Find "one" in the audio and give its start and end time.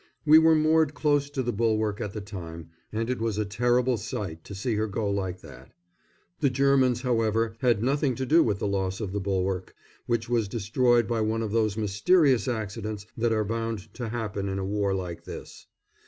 11.21-11.43